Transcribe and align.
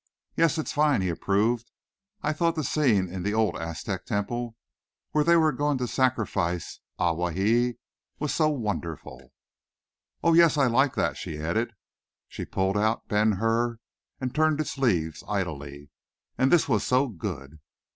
"Yes 0.35 0.57
it's 0.57 0.71
fine," 0.71 1.01
he 1.03 1.09
approved. 1.09 1.69
"I 2.23 2.33
thought 2.33 2.55
the 2.55 2.63
scene 2.63 3.07
in 3.07 3.21
the 3.21 3.35
old 3.35 3.55
Aztec 3.55 4.07
temple 4.07 4.55
where 5.11 5.23
they 5.23 5.35
were 5.35 5.51
going 5.51 5.77
to 5.77 5.85
sacrifice 5.87 6.79
Ahwahee 6.99 7.77
was 8.17 8.33
so 8.33 8.49
wonderful!" 8.49 9.31
"Oh, 10.23 10.33
yes, 10.33 10.57
I 10.57 10.65
liked 10.65 10.95
that," 10.95 11.17
she 11.17 11.37
added. 11.37 11.75
She 12.27 12.45
pulled 12.45 12.79
out 12.79 13.07
"Ben 13.09 13.33
Hur" 13.33 13.77
and 14.19 14.33
turned 14.33 14.59
its 14.59 14.79
leaves 14.79 15.23
idly. 15.27 15.91
"And 16.35 16.51
this 16.51 16.67
was 16.67 16.83
so 16.83 17.07
good." 17.07 17.59